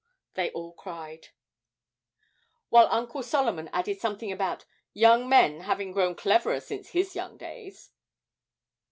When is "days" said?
7.37-7.91